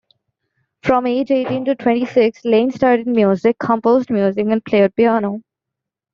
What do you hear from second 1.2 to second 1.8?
eighteen to